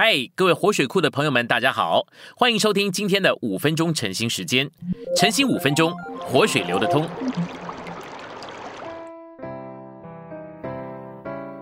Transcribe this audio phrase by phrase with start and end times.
[0.00, 2.06] 嗨，各位活水库的朋友们，大家好，
[2.36, 4.70] 欢迎收听今天的五分钟晨兴时间。
[5.16, 7.04] 晨兴五分钟，活水流得通。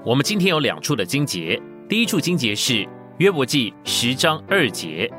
[0.04, 2.87] 我们今天有两处的经节，第一处经节是
[3.17, 5.10] 约伯记十章二节，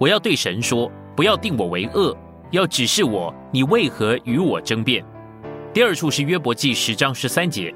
[0.00, 2.18] 我要对神说，不要定我为恶，
[2.50, 5.04] 要指示我，你为何与我争辩？
[5.72, 7.72] 第二处是约伯记十章十三节，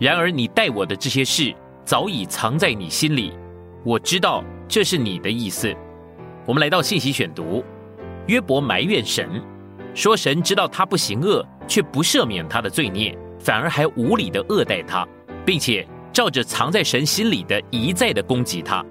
[0.00, 1.54] 然而你待我的这些事，
[1.84, 3.32] 早已藏在你心里。
[3.86, 5.72] 我知道这是你的意思。
[6.44, 7.62] 我们来到信息选读，
[8.26, 9.40] 约伯埋怨神，
[9.94, 15.06] 说神知道他不行恶，却不赦免他的罪孽，反而还无理的恶待他，
[15.44, 18.84] 并且照着藏在神心里的一再的攻击他。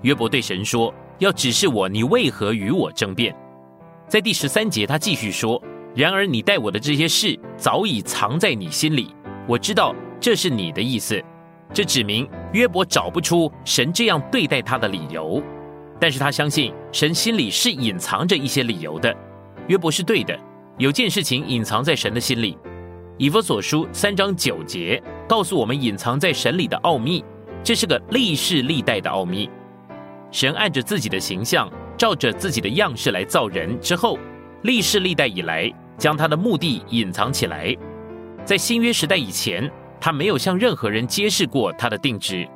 [0.00, 3.36] 约伯对神说：“要指示我，你为何与我争辩？”
[4.08, 5.62] 在第十三节，他继续说
[5.94, 9.14] ：“然而你待我的这些事，早已藏在你心里。
[9.46, 11.22] 我知道这是你的意思。”
[11.72, 15.42] 这指明约伯找不出神这样对待他的理由，
[16.00, 19.14] 但是他相信神心里是隐藏着一些理由的。
[19.66, 20.38] 约伯是对的，
[20.78, 22.58] 有件事情隐藏在神的心里。
[23.18, 27.22] 以弗所书三章九节告诉我们，隐藏在神里的奥秘，
[27.62, 29.50] 这是个历世历代的奥秘。
[30.30, 34.18] 神按着自己的形象，照着自己的样式来造人之后，
[34.62, 37.76] 历世历代以来将他的目的隐藏起来，
[38.44, 39.70] 在新约时代以前。
[40.00, 42.48] 他没有向任何人揭示过他的定旨。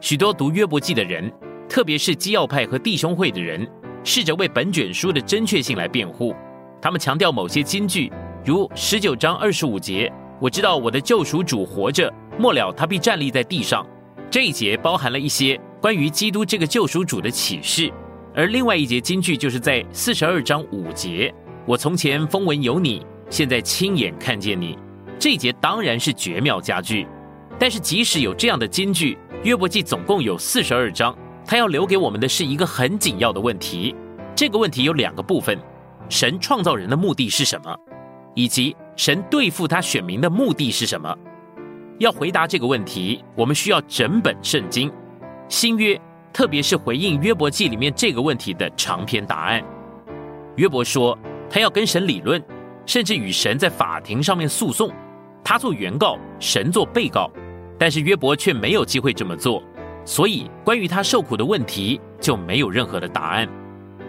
[0.00, 1.32] 许多读约伯记的人，
[1.68, 3.68] 特别是基要派和弟兄会的人，
[4.04, 6.34] 试着为本卷书的正确性来辩护。
[6.80, 8.12] 他们强调某些金句，
[8.44, 13.84] 如十九章二十五节：“我知道我的救赎主活着，末了他必站立在地上。”
[14.30, 17.92] 这一节包含了一些关于基督这个救赎主的启示。
[18.34, 21.34] 而另外一节金句就是在四十二章五节
[21.66, 24.78] ：“我从前风闻有你，现在亲眼看见你。”
[25.18, 27.06] 这节当然是绝妙佳句，
[27.58, 33.94] 但是即使有这样的金句，约伯记总共有四十二章，他要留给我们的是一个很紧要的问题。
[34.36, 35.58] 这个问题有两个部分：
[36.08, 37.76] 神创造人的目的是什么，
[38.34, 41.12] 以及神对付他选民的目的是什么。
[41.98, 44.88] 要回答这个问题，我们需要整本圣经
[45.48, 46.00] 新约，
[46.32, 49.60] 特别是回应约伯记里面这个问题的长篇答案。
[50.54, 51.18] 约伯说，
[51.50, 52.40] 他要跟神理论，
[52.86, 54.92] 甚至与神在法庭上面诉讼。
[55.48, 57.30] 他做原告，神做被告，
[57.78, 59.62] 但是约伯却没有机会这么做，
[60.04, 63.48] 所以关于他受苦的问题就没有任何的答案。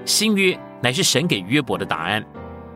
[0.04, 2.22] 新约乃是神给约伯的答案，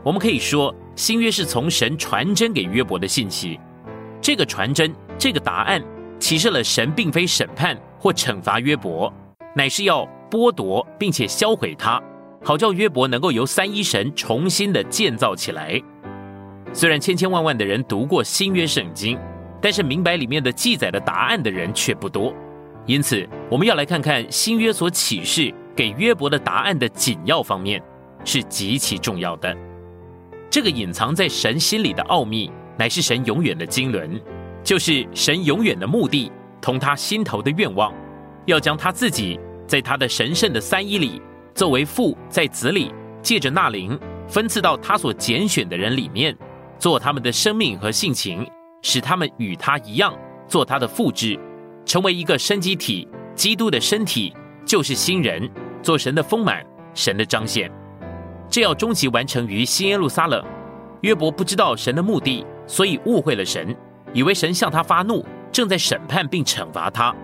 [0.01, 3.59] 我们可以说新约是从神传真给约伯的信息。
[4.21, 5.83] 这个传真，这个答案，
[6.17, 9.13] 启示了神并非审判或惩罚约伯，
[9.53, 12.01] 乃是要剥夺并且销毁他，
[12.41, 15.81] 好叫约伯能够由三一神重新的建造起来。
[16.73, 19.17] 虽然千千万万的人读过新约圣经，
[19.61, 22.33] 但是明白里面的记载的答案的人却不多。
[22.87, 27.81] 因此，我们要来看看新约所启示给约伯的答案的紧要方面，
[28.25, 29.55] 是极其重要的。
[30.49, 34.19] 这个隐藏在神心里的奥秘，乃是神永远的经纶，
[34.63, 37.93] 就是神永远的目的同他心头的愿望，
[38.45, 41.21] 要将他自己在他的神圣的三一里，
[41.53, 42.91] 作为父在子里，
[43.21, 43.97] 借着那灵
[44.27, 46.35] 分赐到他所拣选的人里面。
[46.83, 48.45] 做他们的生命和性情，
[48.81, 50.13] 使他们与他一样，
[50.49, 51.39] 做他的复制，
[51.85, 53.07] 成为一个生机体。
[53.35, 54.35] 基督的身体
[54.65, 55.49] 就是新人，
[55.81, 56.61] 做神的丰满，
[56.93, 57.71] 神的彰显。
[58.49, 60.43] 这要终极完成于新耶路撒冷。
[61.03, 63.73] 约伯不知道神的目的，所以误会了神，
[64.11, 67.15] 以为神向他发怒，正在审判并惩罚他。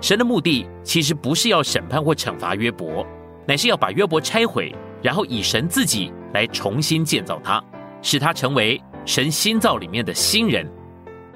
[0.00, 3.06] 神的目的其实不是要审判或惩罚约伯，
[3.46, 7.62] 乃是要把约伯拆毁，然后以神自己来重新建造他，
[8.02, 8.82] 使他成为。
[9.08, 10.70] 神心造里面的新人，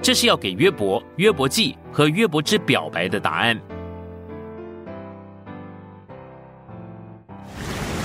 [0.03, 3.59] 这是要给约伯、约伯记和约伯之表白的答案。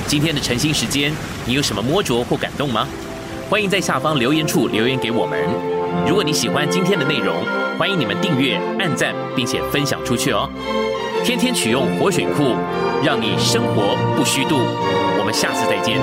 [0.05, 1.11] 今天的晨兴时间，
[1.45, 2.87] 你有什么摸着或感动吗？
[3.49, 5.37] 欢迎在下方留言处留言给我们。
[6.07, 7.35] 如果你喜欢今天的内容，
[7.77, 10.49] 欢迎你们订阅、按赞，并且分享出去哦。
[11.25, 12.55] 天天取用活水库，
[13.03, 14.59] 让你生活不虚度。
[15.19, 15.99] 我们下次再见。